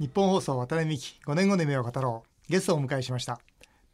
[0.00, 2.50] 日本放送渡辺美希5年後の夢を語ろう。
[2.50, 3.38] ゲストをお迎えしました。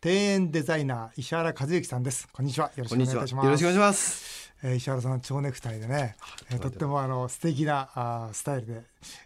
[0.02, 2.26] 庭園デザイナー石原和幸さんです。
[2.32, 2.68] こんにちは。
[2.74, 3.44] よろしくお願いいたします。
[3.44, 6.16] よろしくお願いします、えー石原さん蝶ネクタイでね、
[6.50, 8.82] えーとってもあの素敵なあースタイルで、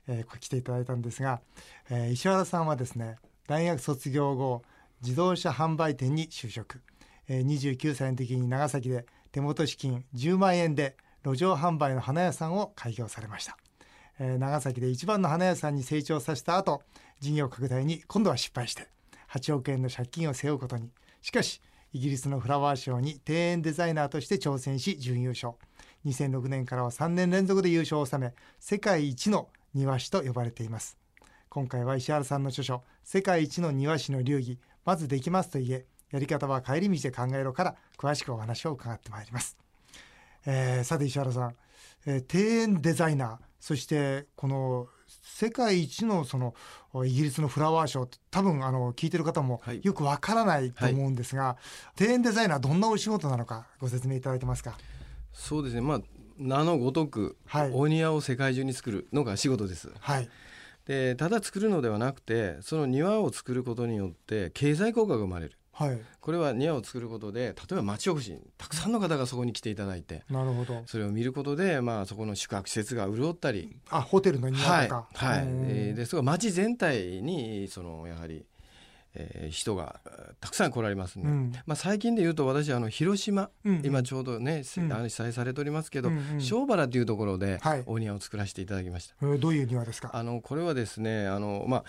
[0.08, 1.40] えー、来ていただいたんですが、
[1.90, 4.64] えー石原さんはですね大学卒業後
[5.00, 6.80] 自動車販売店に就職、
[7.28, 13.56] えー、29歳の時に長崎で手元資金10万円で路上販売の花屋さんを開業されました、
[14.18, 16.82] えー長崎で一番の花屋さんに成長させた後
[17.20, 18.88] 事業拡大に今度は失敗して
[19.30, 20.90] 8億円の借金を背負うことに。
[21.22, 21.60] しかし
[21.92, 25.54] イギリスのフラワーショーに庭園デザイナーとして挑戦し準優勝。
[26.06, 30.98] 2006年からは3年連続で優勝を収め世界一の庭師と呼ばれています。
[31.48, 39.56] 今回は石原さんの著書「世界一の庭師の流儀まずできますと言えやり方は帰り道で考えろ」から詳しくお話を伺ってまいります、
[40.46, 41.54] えーさて石原さん、
[42.06, 44.88] えー庭園デザイナーそしてこの
[45.22, 46.54] 世界一のその
[47.06, 49.80] イギリスのフラワーショーって多分あの聞いてる方もはい。
[49.82, 51.56] よくわからないと思うんですが、
[51.98, 54.76] 庭園デザイナーどんなお仕事なのかご説明いただけますか？
[55.32, 55.80] そうですね。
[55.80, 56.00] まあ
[56.36, 57.70] 名のごとく、はい。
[57.72, 59.90] お庭を世界中に作るのが仕事です。
[59.98, 60.28] はい。
[60.84, 66.00] でただ作るのではなくてその庭を作ることによって経済効果が生まれるはい。
[66.20, 70.82] これは庭を作ることで例えば町おこしたくさんの方がそこに来ていただいてなるほど。
[70.86, 75.08] それを見ることで、まあ、そこの宿泊施設が潤ったりあホテルの庭はい、とか。
[75.14, 75.64] はいうん。
[75.68, 78.46] えーですが町全体にそのやはり、
[79.14, 81.52] えー人がえーたくさん来られますね、うん。
[81.66, 84.92] まあ、最近で言うと私あの広島、うん今ちょうどね、せうん。
[84.92, 87.82] あの被災されておりますけど、うんうん庄原というところではい。
[87.86, 89.14] お庭を作らせていただきました。
[89.22, 90.10] えーどういう庭ですか？
[90.12, 91.84] あのこれはですねあの、まあ、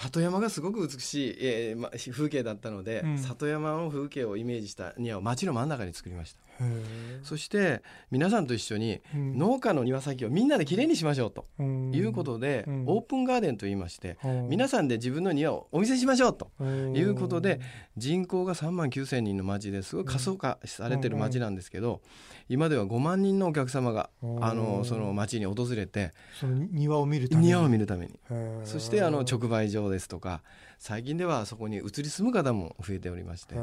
[0.00, 3.18] 里山がすごく美しい、えーま、風景だったので、うん。
[3.18, 6.40] 里山の風景をイメージした庭を町の真ん中に作りました。
[7.22, 9.38] そして皆さんと一緒にうん。
[9.38, 11.94] 農家の庭先をみんなできれいにしましょうとうん。
[11.94, 12.84] いうことで、うん。
[12.86, 14.48] オープンガーデンと言いまして、うん。
[14.48, 16.96] 皆さんで自分の庭をお見せしましょうとうん。
[16.96, 17.60] いうことで
[17.96, 22.00] 人口が3万9千人の町ですごい過疎化されてる町なんですけど、
[22.48, 24.44] 今では5万人のお客様がうん。
[24.44, 26.12] あのその町に訪れて
[26.70, 27.48] 庭を見るために。
[27.48, 28.12] 庭を見るために。
[28.30, 28.66] へー。
[28.66, 30.42] そしてあの直売所ですとか
[30.78, 33.54] 最近ではそこに移り住む方も増えておりまして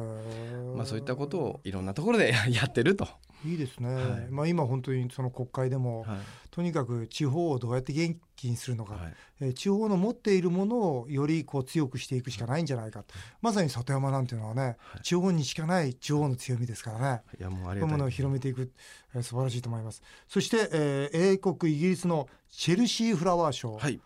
[0.75, 3.07] まあ、そういったことをいろんなところで やってると、
[3.45, 4.27] いいですね、はい。
[4.29, 6.17] まあ今本当にその国会でも、はい。
[6.51, 9.13] とにかく地方をどうやって元気にするのか、はい。
[9.41, 13.13] えー地方の持っているものをよりこう強くしていくしかないんじゃないかと。
[13.41, 15.01] まさに里山なんていうのはね、はい。
[15.03, 17.21] 地方にしかない地方の強みですからね。
[17.39, 17.81] いやもうあそうい。
[17.81, 18.71] うものを広めていく、
[19.13, 20.01] えー素晴らしいと思います。
[20.27, 23.99] そして、えー英国イギリスのチェルシーフラワーショー、はい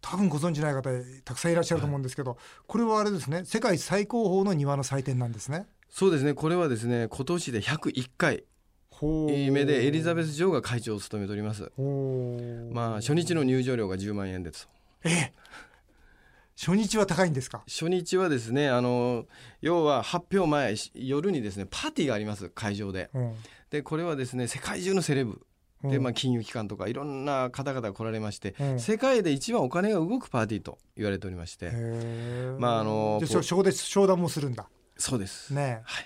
[0.00, 0.90] 多分ご存知ない方
[1.24, 5.66] たくさんいらっしゃると思うんですけど、これはあれですね世界最高峰の庭の祭典なんですね。
[5.88, 6.34] そうですね。
[6.34, 8.44] これはですね今年で101回。
[9.02, 11.72] 目でエリザベス女王が会長を務めております。
[12.72, 14.68] まあ初日の入場料が10万円です。
[15.04, 15.32] え
[16.54, 17.62] 初日は高いんですか？
[17.66, 19.24] 初日はですねあの
[19.62, 23.08] 要は発表前し夜にですねパーティーがあります会場で。
[23.14, 23.34] うん。
[23.70, 25.40] でこれはですね世界中のセレブ
[25.82, 26.02] で、うん。
[26.02, 28.80] まあ、金融機関とかいろんな方々が来られまして、うん。
[28.80, 31.70] 世界で一番お金が動くパーティーと言われておりまして、
[32.58, 34.68] まああの商談もするんだ。
[35.00, 36.02] そうです、ねは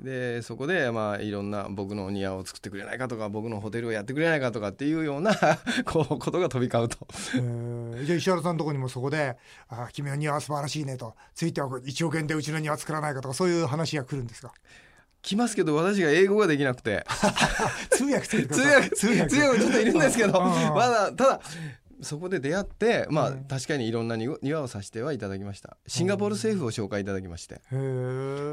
[0.00, 5.34] い、でそこで、まあ、いろんな僕の庭を作ってくれないかとか僕のホテルをやってくれないかとかっていうような
[5.84, 7.06] こうことが飛び交うと。
[8.04, 9.36] じゃあ石原さんのとこにもそこで
[9.68, 14.52] 「あ君の庭は素晴らしいね」と「ついては1億円でうちの庭作らないか」とかそういう話が来るんですか？
[15.26, 17.04] 来ますけど私が英語ができなくて。
[17.90, 20.38] 通訳通訳通訳ちょっといるんですけど。
[20.38, 20.74] うん。
[20.74, 21.40] まだただ
[22.02, 25.76] そこで出会ってまあ、うん確かにいろんな庭庭をさせてはいただきました。
[25.86, 27.60] シンガポール政府を紹介いただきまして。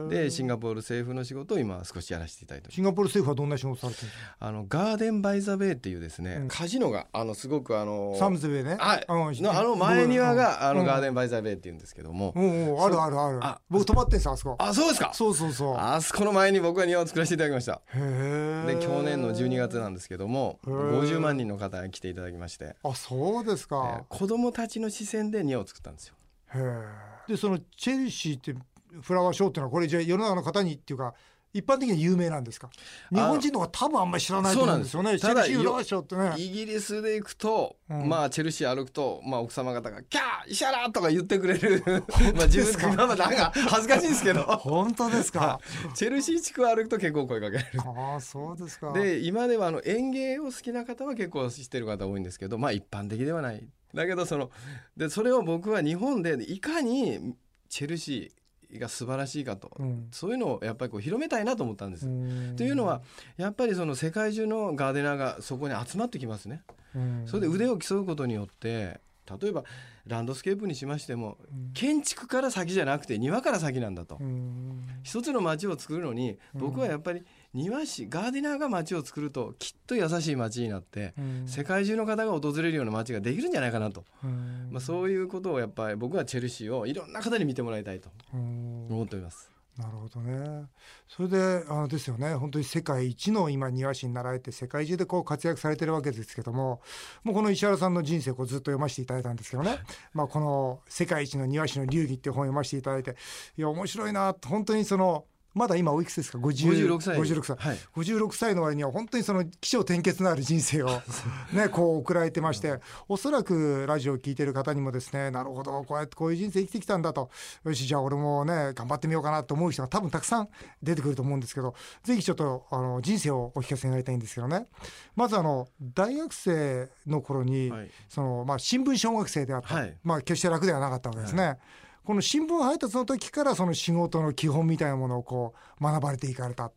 [0.09, 6.47] でシンガポール政府の仕事を今少しやらせていただいてシンガポール政府はどんな仕事されてるんですあのガーデンバイザベイっていうですね、うん。
[6.47, 8.77] カジノがあのすごくあのかサムズベイね。
[8.79, 13.39] はいうんのあの前庭があのガーンデンバイザベイっていうんですけども、うんうんあるあるある。
[13.43, 14.55] あ僕泊まってんすよあそこ。
[14.59, 15.11] あそうですか？
[15.13, 15.75] そうそうそう。
[15.77, 17.81] あそこの前に僕は庭を作らせていただきました。
[17.93, 21.01] で去年の12月なんですけどもへー。
[21.01, 23.32] 50万人の方が来ていただきまして、あそう？
[23.41, 26.15] ですえーか子供たちの視線で庭を作ったんですよ。
[26.53, 28.53] へえでそのチェルシーって
[29.01, 31.15] フラワーショーっていうのはこれじゃあ世の中の方にっていうか
[31.53, 32.69] 一般的には有名なんですか？
[33.11, 35.19] 日本人の方が多分あんまり知らないと思うんですよね。
[35.19, 36.33] チェルシーフラワーショーってね。
[36.37, 38.09] イギリスで行くと、うん。
[38.09, 41.83] まあチェルシー歩くと、まあ、奥様方が「キャー石原!」とか言ってくれる。
[41.87, 42.01] まあ
[42.39, 44.41] 当自分まあまあなんか恥ずかしいんですけど。
[44.43, 45.59] 本当ですか？
[45.93, 47.81] チェルシー地区を歩くと結構声かけられる。
[47.85, 48.91] ああそうですか。
[48.93, 53.63] で今ではあの園芸を好きな方は結構知ってる方多いんですけどまあ一般的ではない。
[53.93, 54.49] だけどその
[54.97, 57.35] でそれを僕は日本でいかに
[57.69, 58.42] チェルシー
[58.79, 60.07] が素晴らしいかと、うん。
[60.11, 62.07] そういうのをやっぱりこう広めたいなと思ったんです。
[62.07, 62.55] うん。
[62.55, 63.01] というのは
[63.37, 66.63] やっぱりその世界中のガーデナーがそこに集まってきますね。
[66.95, 67.23] うん。
[67.25, 68.99] それで腕を競うことによって
[69.41, 69.63] 例えば
[70.05, 71.73] ランドスケープにしましてもうん。
[71.73, 74.85] 建築から先じゃなくて庭から先なんだと、うん。
[75.03, 76.61] 一つの街を作るのにうん。
[76.61, 77.23] 僕はやっぱり
[77.53, 81.47] 庭師ガーデナーが街を作るときっと優しい街になってうん。
[81.47, 84.69] 世界中の方が訪れるような街ができるんじゃないかなと、うん。
[84.71, 88.87] まあ、そういうことをやっぱり僕はチェルシーをいろんな方に見てもらいたいとうん。
[88.89, 89.53] 思っております。
[89.77, 90.65] なるほどね。
[91.07, 92.35] それであのですよね。
[92.35, 96.81] 本当に世界一の今庭師になられて世界中でこう活躍されてるわけですけども
[97.23, 99.79] もうこの石原さんの人生をこうずっと読ませていただいたんですけどね、
[100.13, 103.15] まあ、この「世界一の庭師の流儀」っていう本を読ませていただいて
[103.57, 107.17] いや面白いなと本当にそのまだ今おいくつですか？50 56歳。
[107.17, 107.57] 56歳。
[107.57, 107.77] はい。
[107.95, 110.89] 56歳の割には本当にその起承転結のある人生を
[111.53, 117.29] ねこう送られてましておそらくラジオを聞いてる方にもですねなるほどこうやってこういう人生生きてきたんだと。
[117.63, 120.49] よしじゃあ俺もね頑張ってみようかなと思う人が多分たくさん
[120.81, 124.67] 出てくると思うんですけどぜひちょっとあの人生をお聞かせになりたいんですけどね。
[125.15, 127.91] まずあの大学生の頃に、はい。
[128.09, 129.97] そのまあ、新聞小学生であった、はい。
[130.03, 131.57] まあ決して楽ではなかったわけですね。
[132.05, 136.63] この新聞配達の時からその仕事の基本みたいなものをこう学ばれていかれた。
[136.63, 136.73] はい。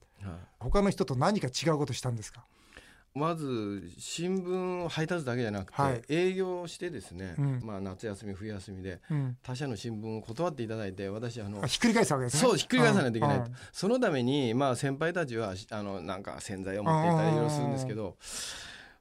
[0.61, 2.45] 他の人と何か違うことしたんですか？
[3.15, 6.03] まず新聞を配達だけじゃなくて、はい。
[6.09, 7.61] 営業してですね、うん。
[7.65, 9.37] まあ、夏休み冬休みでうん。
[9.43, 12.41] 他社の新聞を断っていただいて私あのあひっくり返すわけですね。
[12.41, 13.39] そうひっくり返さないといけない。
[13.39, 13.55] と、うん。
[13.73, 18.17] そのために、まあ、先輩たちはしあのなんか洗剤を持っていたりいろいろするんですけど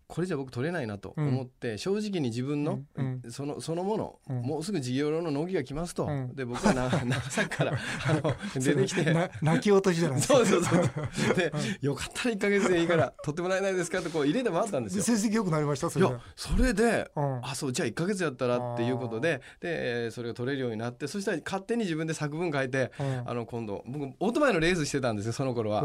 [0.07, 3.22] これじゃ僕取れないなと思って、正直に自分の、うん。
[3.30, 4.42] そのそのもの、うん。
[4.44, 6.36] もうすぐ事業の納期が来ますと、うん。
[6.36, 7.74] で僕はな 長崎から
[8.07, 9.13] あの出てきて。
[9.13, 10.63] な泣き落としじゃないですかそうそう。
[10.63, 15.04] そうで、よかったら1か月でいいから取ってもらえないですかってこう入れてもらったんですよ。
[15.04, 15.90] 成績良くなりました？
[15.90, 16.12] それで。
[16.12, 17.40] いやそれで、うん。
[17.46, 23.24] あそうじゃあ1か月やったらっていうことででえーそれが取れるようになってそしたら勝手に自分で作文書いて、うん。
[23.25, 25.84] あの今度僕オートバイのレースしてたんですよその頃は。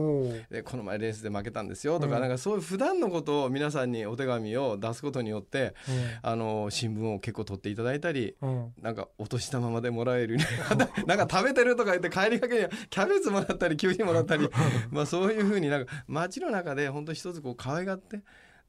[0.51, 2.21] でこの前レースで負けたんですよとか、うん。
[2.23, 5.75] なんかそういう普段のことを皆さんにお手紙を出すことによって
[6.23, 8.35] あの新聞を結構取っていただいたり
[8.83, 10.37] なんかお年玉までもらえる
[11.07, 14.49] なんか食べてるとか言って帰りがけにはキャベツもらったりきゅうりもらったり
[14.91, 18.21] まあそういうふうになんか街の中で本当一つこう可愛がって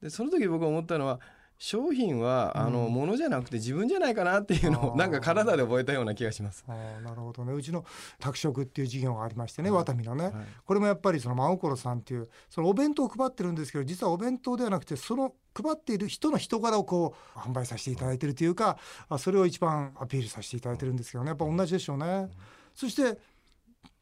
[0.01, 1.19] でその時僕思ったのは
[1.63, 6.65] 商品はあのうん物じゃなくて自分じゃないかなっていうのをなんか体で覚えたような気がします。
[6.67, 7.53] あーなるほどね。
[7.53, 7.85] うちの
[8.17, 9.77] 宅食っていう事業がありましてね、はい。
[9.77, 10.33] ワタミのね、はい。
[10.65, 22.27] これもやっぱりその真心さんっていうそのお弁当を配ってるんですけど実はお弁当ではなくてその配っている人の人柄をこう販売させていただいてるというかあそれを一番アピールさせていただいてるんですけどねやっぱ同じでしょうね。
[22.73, 23.19] そして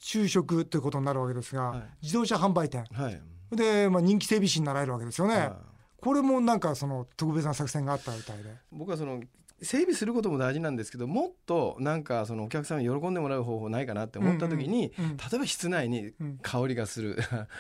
[0.02, 1.84] 就職ということになるわけですが、はい。
[2.04, 2.86] 自動車販売店。
[2.94, 3.22] はい。
[3.52, 5.52] で、まあ、人気整備士になられるわけですよね。
[6.00, 8.56] はいこれもなんかその特別な作戦があったみたいで。
[8.72, 9.22] 僕はその
[9.62, 15.18] 整備することも大事なんですけどもっとなんかそのお客さんに喜んでもらう方法ないかなって思った時に、うんうんうん。
[15.18, 16.40] 例えば室内にうん。
[16.42, 17.18] 香りがする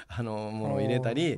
[0.07, 1.37] あのものを入れたり。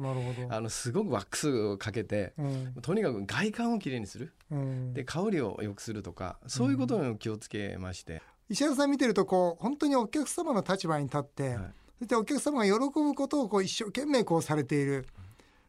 [0.50, 2.74] あのすごくワックスをかけてうん。
[2.82, 4.34] とにかく外観をきれいにする。
[4.52, 4.94] うん。
[4.94, 11.58] で香りを良くするとかそういうことに気をつけまして、石原さん見てるとこう本当にお客様の立場に立って、はい。
[12.00, 15.08] そしてお客様が喜ぶことをこう一生懸命こうされている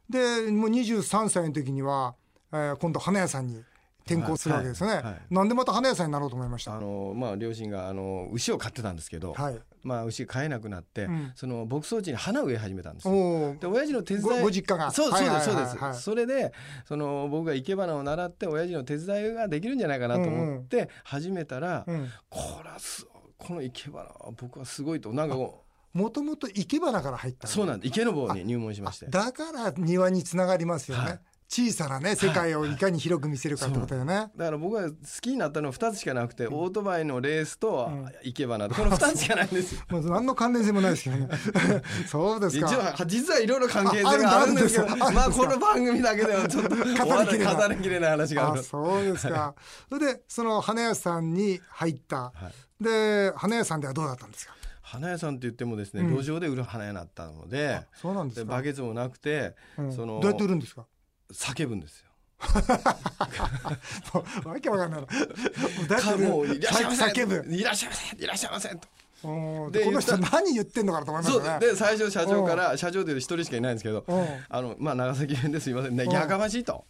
[0.08, 2.14] でもう23歳の時には、
[2.52, 3.62] えー今度花屋さんに
[4.04, 6.76] 転校するわけですよね、はいはいなんでまた花屋さんになろうと思いました？
[6.76, 9.60] あのまあ、両親があの牛を飼ってたんですけど、はい。
[9.84, 11.32] まあ、牛飼えなくなって、うん。
[11.34, 14.90] その牧草地に花を植え始めたんですで親父の手伝いごご実家が。
[14.90, 16.52] そうそうですそうです、はいそれで
[16.84, 22.08] その僕が生け花を習って親父の手伝いができるんじゃないかなと思って始めたら、うん。
[22.28, 23.06] これはす
[23.38, 29.06] この生け花は僕はすごいとなんかこもともと生け花から入ったうそうなんで池の坊に入門しまして。
[29.06, 31.20] だから庭につながりますよね、はい。
[31.52, 38.08] 小さなね世界をいかに広く見せるかってことだよね、だから僕が好きになったのは2つしかなくて、オートバイのレースとうん。
[38.24, 39.82] 生け花とこの2つしかないんですよ。
[39.90, 41.28] もう何の関連性もないですけどね。
[42.08, 47.04] そうです一か応実はいろいろ関係性があるんですけどまあこの番組だけではちょっと語りきれ
[47.44, 48.60] ない語りきれない話がある。
[48.60, 49.54] あそうですか。
[49.90, 52.16] それでその花屋さんに入った。
[52.16, 52.32] は
[52.80, 52.82] い。
[52.82, 54.54] で花屋さんではどうだったんですか？
[54.92, 56.16] 花屋さんって言ってもですね、うん。
[56.18, 59.92] 路上で売る花屋になったのでそうなんですバケツもなくて、うん。
[59.92, 60.84] そのどうやって売るんですか？
[61.32, 62.08] 叫ぶんですよ。
[64.12, 66.28] もうわけわかんないな。
[66.28, 68.76] もういらっしゃいませ叫ぶいらっしゃいませいらっしゃいませと。
[69.24, 74.26] うんでこの人何言ってんのかなと思いましそうたねで最初社長から社長という一人しかいないんですけどうん。
[74.48, 76.04] あのまあ長崎弁ですいませんね。
[76.04, 76.10] うん。
[76.10, 76.84] やかましいと。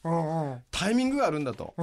[0.71, 1.75] タイミングがあるんだと。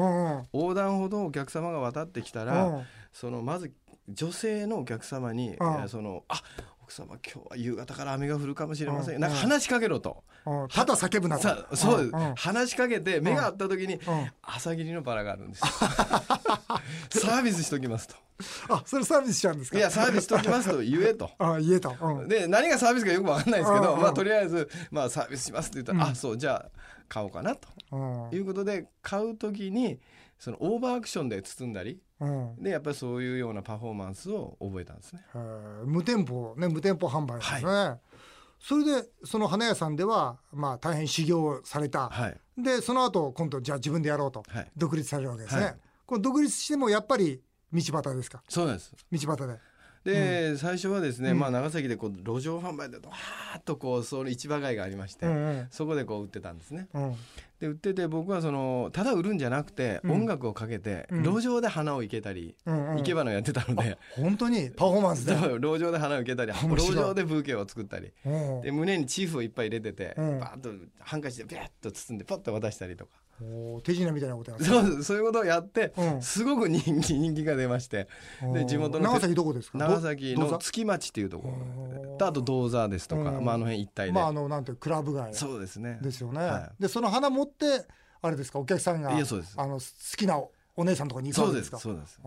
[0.51, 2.87] 横断歩道をお客様が渡ってきたうらん。
[3.13, 3.71] そのまず
[4.09, 6.41] 女性のお客様に、そのあ
[6.83, 11.43] 奥様今日は夕方から雨が降るかもしれません、うんなんか話しかけろと、うんただ叫ぶなと。
[11.43, 13.99] さそう話しかけて目が合った時に、ん
[14.41, 15.67] 朝霧のバラがあるんですよ。
[17.09, 18.15] サービスしときますと。
[18.69, 19.77] あそれサービスしちゃうんですか？
[19.77, 21.29] いやサービスしときますと言えと。
[21.39, 22.27] あ言えたうん。
[22.27, 26.69] で何がサービスかよくわかんないですけど、うんまあ、とりあえず、まあ、サービスしますって言ったら、あそうじゃあ
[27.07, 27.67] 買おうかなと。
[27.91, 27.97] う
[28.33, 28.35] ん。
[28.35, 29.99] いうことで買う時に
[30.39, 31.99] そのオーバーアクションで包んだりうん
[32.59, 35.21] でやっぱりそういうようなパフォーマンスを覚えたんですね。
[35.33, 35.85] えー。
[35.85, 37.99] 無店舗ね無店舗販売ですね、
[38.59, 42.37] それでその花屋さんではまあ大変修行された、はい。
[42.57, 44.71] でその後今度じゃあ自分でやろうとはい。
[44.75, 45.75] 独立されるわけですね、はい。
[46.05, 48.43] この独立してもやっぱり道端ですか？
[48.49, 48.91] そうです。
[49.11, 49.59] 道端で
[50.09, 51.39] で、最初はですね、うん。
[51.39, 55.27] まあ、長崎でこう路上販売でわーっとこうその市場街がありまして、
[55.71, 56.87] そこでこう売ってたんですね。
[56.93, 57.15] うん。
[57.59, 60.11] で売ってて僕はそのただ売るんじゃなくて、うん。
[60.11, 61.23] 音楽をかけて、うん。
[61.23, 64.69] 路上で花を生けたり、生け花をやってたので、本当に？
[64.71, 68.11] パフォーマンスで、路上で花を生けたり路上でブーケを作ったり。
[68.25, 68.61] うん。
[68.61, 70.39] で胸にチーフをいっぱい入れてて、うん。
[70.39, 73.11] バーッとハンカチでビャッと包んでパッと渡したりとか
[73.83, 76.21] 手品みたいなことやってそうそういうことをやって、うん。
[76.21, 78.07] すごく人気人気が出まして。
[78.53, 79.77] で地元の長崎どこですか？
[79.77, 83.45] 長崎の月町っていうところとあと銅座ですとか、うん。
[83.45, 85.33] まあ、あの辺一帯で、まああのなんていうクラブ街。
[85.33, 85.99] そうですね。
[86.01, 87.85] ですよね、はでその花持って
[88.21, 88.59] あれですか？
[88.59, 89.53] お客さんがいやそうです。
[89.57, 89.81] あの好
[90.17, 90.41] きな
[90.79, 92.19] お姉さんとかに行くそうでわけですすかそうです。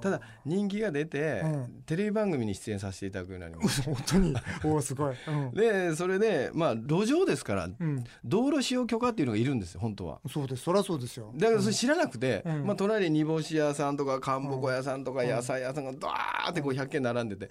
[0.00, 1.82] ただ人気が出て、うん。
[1.86, 4.34] テレビ番組に出演させていただくようになりまし嘘本当に？
[4.64, 5.52] おーすごい、うん。
[5.52, 10.20] た でそれでまあ路上ですからうん、道路使用許可っていうのがいるんですよ本当は。
[10.28, 10.64] そうです。
[10.64, 11.32] そりゃそうですよ。
[11.36, 12.66] だからそれ知らなくて、うん。
[12.66, 17.48] まあ、隣に煮干し屋さんとかかんぼこ屋さんとか野菜屋さんがドワーってこう100軒並んでて、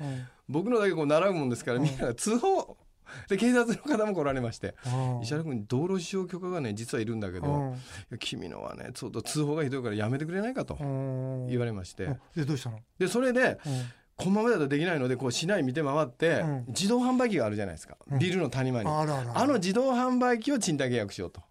[0.50, 2.78] 僕のだけこう並ぶもんですからみんなが通報
[3.30, 7.76] で警察の方も来られましてあ石原君道路使用許可がね実はいるんだけど、
[8.20, 11.48] 君のはねちょっと通報がひどいからやめてくれないかとうん。
[11.48, 13.84] 言われまして、うんでどうしたの、でそれでうん。
[14.16, 16.66] このままだとできないのでこう市内見て回って、うん。
[16.68, 18.20] 自動販売機があるじゃないですか、うん。
[18.20, 19.06] ビルの谷間に、あ
[19.48, 21.42] の自動販売機を賃貸契約しようと。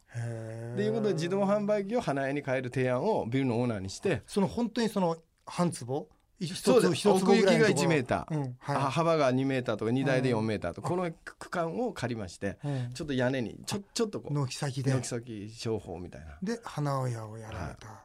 [0.73, 5.16] っていうことで自動販売機を花屋に変える提案をビルのオーナーにしてその本当にその
[5.47, 6.09] 半坪？
[6.43, 8.37] 一そうです奥行きが1メーター。
[8.37, 12.93] うんあは幅が2メーターとか2台で4メーターとか、この区間を借りましてい、うん。
[12.93, 14.93] ちょっと屋根にちょちょっとこう軒先で。
[14.93, 16.39] 軒先商法みたいな。
[16.43, 18.05] で花屋をやられた、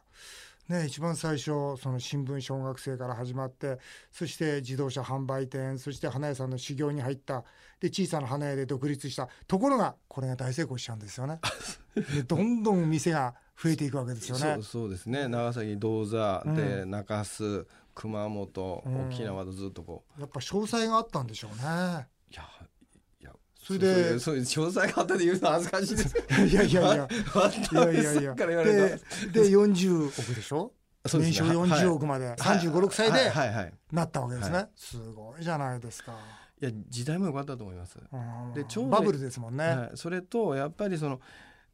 [0.72, 3.78] ね、一番最初その新聞小学生から始まって
[4.12, 7.44] そして自動車販売店そして花屋さんの修行に入った。
[7.80, 9.28] で小さな花屋で独立した。
[9.46, 11.40] ところがこれが大成功しちゃうんですよね。
[12.14, 14.54] でどんどん店が増えていくわけですよね。
[14.54, 15.26] そうそうですね。
[15.26, 17.66] 長崎銅座でう中洲
[17.98, 19.08] 熊本、うん。
[19.08, 20.20] 沖縄とずっとこう。
[20.20, 21.62] やっぱ詳細があったんでしょうね。
[22.30, 22.42] いや
[23.20, 26.16] いやそれでそういう詳細があったで言うの恥ずかしいです。
[26.46, 27.08] いやいやいやいや。
[27.72, 29.32] いやいやでた。
[29.32, 30.72] で40億でしょ？
[31.06, 31.48] そうですね。
[31.48, 33.32] 年収40億まで、3 5 6歳で
[33.90, 36.12] なったわけですね、はすごいじゃないですか、
[36.60, 37.98] いや時代も良かったと思います。
[37.98, 38.16] う
[38.50, 38.52] ん。
[38.52, 41.20] でちょうどバブルですもんね、はい、それとやっぱりその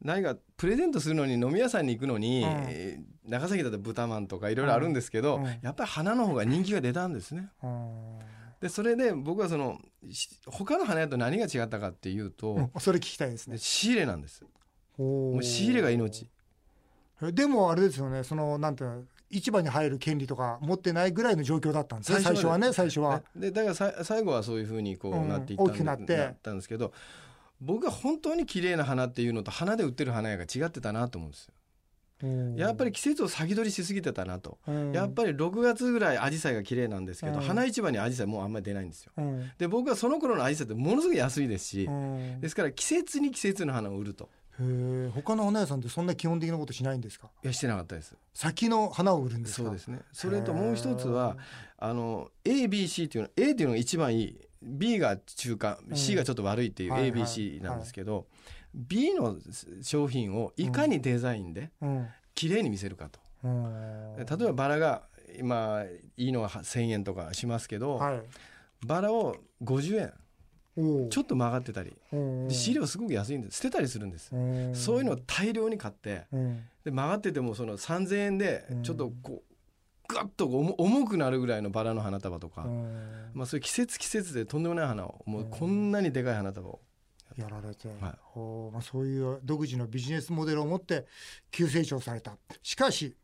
[0.05, 2.49] 何かプレゼントするのに飲み屋さんに行くのに、うん。
[2.69, 5.45] えー長崎だと豚まんとかいろいろあるんですけど、うん。
[5.45, 5.59] うん。
[5.63, 7.49] やっぱり花の方が人気が出たんですね。
[7.63, 8.19] うん。
[8.61, 9.79] でそれで僕はその
[10.11, 12.71] し他の花屋と何が違ったかっていうと、うん。
[12.77, 13.53] それ聞きたいですね。
[13.53, 14.43] で仕入れなんです。
[14.97, 16.29] ももう仕入れが命。
[17.33, 18.23] でもあれですよね。
[18.23, 22.19] そのなんていうの市場に入る権利とか持ってないぐらいの状況だったんですね。
[22.19, 25.29] 最初はね最初は、でだからさ最後はそういうふうにこううん。
[25.29, 26.15] なっていったんで、大きくなって。
[26.31, 26.93] ったんですけど
[27.61, 31.53] 僕が本当に綺麗な花っていうのと花で売ってる花屋が違ってたなと思うんですよ。
[32.55, 34.57] やっぱり季節を先取りしすぎてたなと。
[34.67, 34.93] うん。
[34.93, 37.41] やっぱり6月ぐらいアジサイが綺麗なんですけど、うん。
[37.41, 39.11] 花市場にアジサイもうあんまり出ないんですよ。
[39.17, 39.51] うん。
[39.57, 42.39] で僕はその頃のアジサイってものすごく安いですし、うん。
[42.39, 44.29] ですから季節に季節の花を売ると。
[44.57, 47.29] へえ他の花屋さんってそんな基本的なことしないんですか？
[47.43, 48.15] いやしてなかったです。
[48.33, 49.63] 先の花を売るんですか？
[49.63, 49.99] そうですね。
[50.13, 51.35] それともう一つは
[51.77, 55.95] あの ABC っていうの A っていうのが一番いい B が中間うん。
[55.95, 58.25] C がちょっと悪いっていう ABC なんですけど、
[58.73, 59.37] B の
[59.81, 62.07] 商品をいかにデザインでうん。
[62.33, 63.19] 綺麗に見せるかと。
[63.43, 64.15] うん。
[64.17, 65.03] 例えばバラが
[65.39, 65.83] 今
[66.17, 68.21] いいのは1,000円とかしますけど、はい。
[68.85, 70.13] バラを50円
[70.77, 73.57] おちょっと曲がってたりとで飼料すごく安いんです。
[73.57, 74.31] 捨てたりするんです、
[74.73, 76.63] そういうのを大量に買ってうん。
[76.83, 78.83] で曲がっててもその3,000円でうん。
[78.83, 79.54] ちょっとこう
[80.07, 83.31] ガッと重重くなるぐらいのバラの花束とか、うん。
[83.33, 86.79] まあ、そういう季節季節でとんでもない花をもうこんなにでかい花束を、
[87.37, 87.99] やられて、はい。
[88.01, 91.05] まあ、そういう独自のビジネスモデルを持って
[91.51, 92.37] 急成長された。
[92.63, 93.15] しかし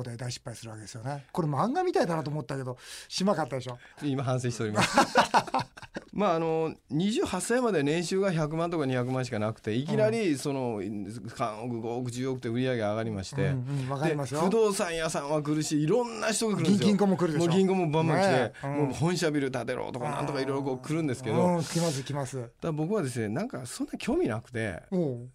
[0.00, 1.26] ここで大失敗するわけですよね。
[1.30, 2.78] これ漫画みたいだなと思ったけど
[3.08, 3.76] 島かったでしょ？
[4.02, 4.96] 今反省しております。
[6.12, 14.40] まああの28歳まで年収が100万とか200万しかなくていきなりその3億5億10億って売り上げ上がりまして、うんうん、わかでりますよ。
[14.40, 15.86] 不動産屋さんは来るしい。
[15.86, 16.78] ろんな人が来るんですよ。
[16.78, 17.50] 銀銀行も来るでしょ？
[17.50, 18.70] 銀行もバンバン来て、ねうん。
[18.86, 22.50] もう本社ビル建てろとかなんとかいろいろこう来るんですけど、うん、来ます来ます。
[22.62, 24.82] だ僕はですねなんかそんな興味なくて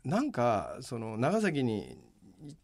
[0.03, 1.97] なんかその長崎に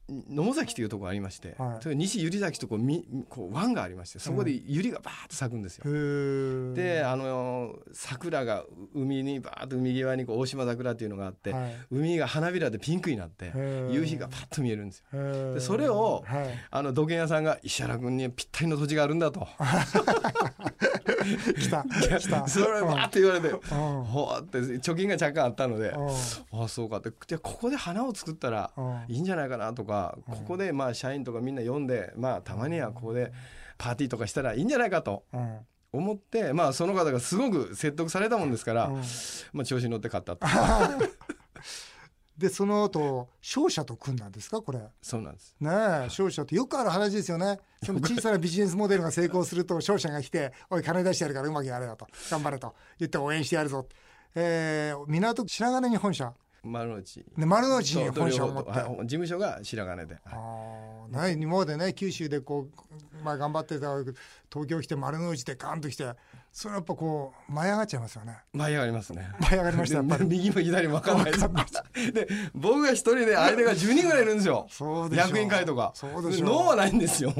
[0.09, 1.83] 野母崎というところがありまして、はい。
[1.83, 5.83] それ西百合崎とこうみこう湾がありましてそこで百合がバーッと咲くんですよ。
[5.85, 6.73] へー。
[6.73, 11.75] であの桜が海にバーッと海際にこう大島桜っていうのがあって、はい。
[11.91, 13.53] 海が花びらでピンクになって
[13.91, 15.53] 夕日がパッと見えるんですよ。
[15.53, 16.47] でそれをはい。
[16.69, 19.47] あの土建屋さんが石原君にぴったりの土地があるんだと。
[21.59, 21.83] 来た。
[22.19, 22.47] 来た。
[22.50, 23.59] それをバーッと言われてうん。
[24.03, 26.09] ほわって貯金が若干あったのでうん。
[26.09, 27.11] ああそうかって。
[27.27, 29.01] でここで花を作ったらうん。
[29.07, 33.31] いいんじゃないかなとかうんここでまあ社員とかみんな呼んでまあたまにはここで
[33.77, 35.59] パーティーとかしたらいいんじゃないかとうん。
[35.93, 39.01] 思ってまあその方がすごく説得されたもんですからうん。
[39.53, 40.47] まあ調子に乗って買ったと。
[42.37, 44.79] でその後商社と組んだんですかこれ？
[45.01, 45.55] そうなんです。
[45.59, 45.69] ね
[46.07, 47.59] え商社ってよくある話ですよね。
[47.85, 53.85] その小さなビジネスモデルが成功すると商社が来て「おい金出してやるからうまくやれよ」と「頑張れ」と言って応援してやるぞ、
[54.33, 57.25] えー、港区白金に本社丸の内。
[57.37, 58.71] で丸の内に本社を持って。
[58.71, 60.17] 事務所が白金で。
[60.25, 63.97] ああね今までね九州でこう、まあ、頑張ってた
[64.51, 66.05] 東京来て丸の内でガンと来て
[66.51, 68.37] それやっぱこう舞い上がっちゃいますよね。
[68.53, 69.31] 舞い上がりますね。
[69.39, 70.25] 舞い上がりましたやっぱり。
[70.25, 71.31] 右も左も分かんない。
[71.31, 74.67] ですで僕が一人で相手が10人ぐらいいるんですよ。
[75.11, 75.91] 役員会とか。
[75.95, 77.33] そうでし脳はないんですよ。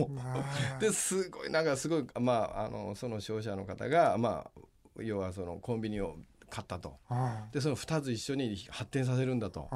[0.79, 4.61] ですごいなんかすごいまああのその商社の方がまあ
[5.01, 6.15] 要はそのコンビニを
[6.51, 6.98] 買ったと。
[7.10, 9.70] あでその2つ一緒に発展させるんだと。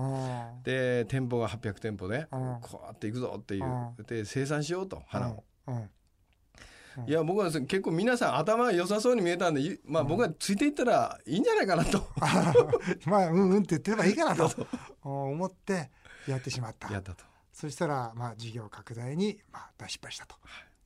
[0.64, 3.66] で店舗が800店舗でうんこうやっていくぞっていう。
[3.98, 5.44] うで生産しようと花を。
[7.08, 12.08] いや僕は結構皆さん頭が良さそうに見えたんでゆまあ僕がついていったらいいんじゃないかなと。
[13.06, 14.68] まあうんうんって言ってればいいかなと。
[15.02, 15.92] 思って
[16.28, 16.92] やってしまった。
[16.92, 17.24] やったと。
[17.52, 20.36] そしたらまあ事業拡大にまあ大失敗したと。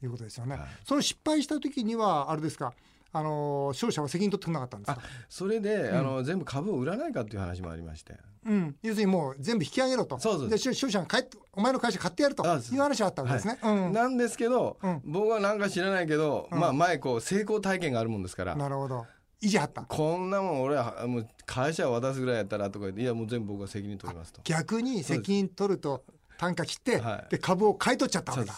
[0.01, 0.67] いうことですよね、はい。
[0.85, 2.73] その失敗した時にはあれですか
[3.11, 5.97] あの商社は責任取ってくれなかったんですかそれで、ん。
[5.97, 8.17] あの全部株を売らないかっていう話もありまして。
[8.45, 10.17] うん、要するにもう全部引き上げろと。
[10.19, 12.43] そうで商商社が帰ってお前の会社買ってやると。
[12.45, 13.93] いう話があったわけですね、うん。
[13.93, 15.01] なんですけど、うん。
[15.03, 16.59] 僕はなんか知らないけど、うん。
[16.59, 19.05] まあ前こう成功体験があるもんですから、なるほど。
[19.41, 19.81] 意地張った。
[19.83, 24.41] こんなもん俺はもう会社を渡すぐらいやったらとか言っていやもう全部僕が責任取りますと。
[24.43, 26.03] 逆に責任取ると
[26.37, 27.31] 単価切って、はい。
[27.31, 28.57] で株を買い取っちゃったわけだ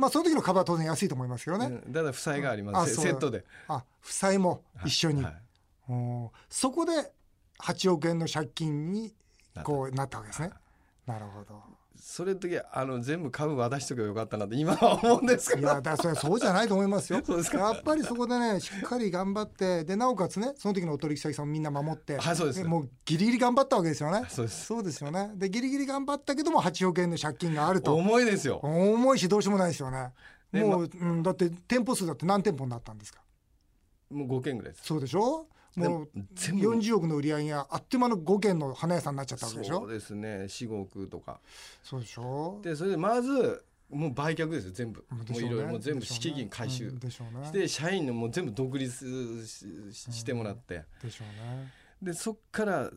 [0.00, 2.94] まあその時の株は当然安いと思いますけどね、うんただ負債があります、う。
[2.96, 3.44] セセットで。
[3.68, 5.34] あ負債も一緒に、はい。
[5.88, 6.30] おー。
[6.48, 7.12] そこで
[7.58, 9.12] 8億円の借金に
[9.62, 10.50] こうなったわけですね。
[11.06, 11.62] なるほど。
[11.96, 15.62] それの時あの全部株渡しとけばよかったなって今は 思うんですけど。
[15.62, 17.20] いやだそれはそうじゃないと思いますよ。
[17.26, 24.24] そうですかやっぱりそこでねしっかり頑張ってでなおかつねその時のお取引先さんもみんな守って、はいそうですもうギリギリ頑張ったわけですよね。
[24.28, 24.66] そうです。
[24.66, 25.32] そうですよね。
[25.34, 28.60] でギリギリ頑張ったけども8億円の借金があると重いですよ。
[28.62, 30.12] 重いしどうしようもないですよね。
[30.52, 33.20] ねもう、うん、だって店舗数だって何店舗になったんですか？
[34.10, 34.84] もう5件ぐらいです。
[34.86, 35.46] そうでしょ？
[35.76, 36.70] もうでも全部。
[36.70, 39.80] 40億の売り上げがあっという間の5軒の花屋さんになっちゃったわけでしょ？
[39.80, 40.28] そうですね。
[40.44, 41.40] 4、5億とか。
[41.82, 42.60] そうでしょ？
[42.62, 45.04] でそれでまずもう売却ですよ全部。
[45.10, 46.88] もういろいろもう全部資金回収。
[46.88, 47.46] うんでしょうね。
[47.46, 50.84] して社員のもう全部独立してもらって。
[51.02, 52.90] でしょうね、でそっから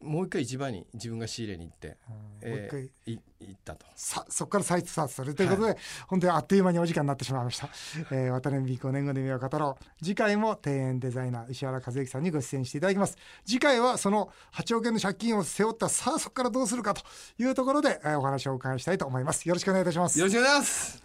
[0.00, 3.14] もう一回市場に自分が仕入れに行ってうんえーもう一回。
[3.14, 3.86] い行ったと。
[3.94, 5.76] さそこから再スタートするということで、
[6.08, 7.68] 本当にあっという間にお時間になってしまいました、
[8.10, 13.16] えー、渡辺美5年後で夢を語ろう次回も庭園デザイナー石原和之さんにご出演していただきます。
[13.44, 17.02] 次回はその8億円の借金を背負ったさあそこからどうするかと
[17.38, 19.46] いうところで、えーお話をお伺いしたいと思います。
[19.46, 20.18] よろしくお願いいたします。
[20.18, 21.02] よろしくお願いします